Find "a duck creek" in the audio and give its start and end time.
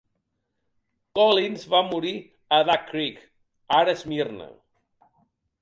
2.57-3.21